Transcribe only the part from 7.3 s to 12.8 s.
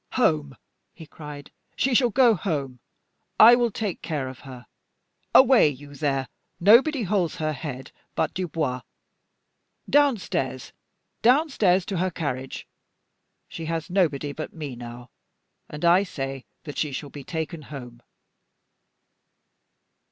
her head but Dubois. Downstairs! downstairs to her carriage!